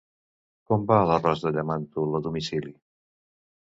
Com 0.71 0.87
va 0.93 0.97
l'arròs 1.11 1.45
de 1.45 1.53
llamàntol 1.57 2.19
a 2.21 2.25
domicili? 2.29 2.77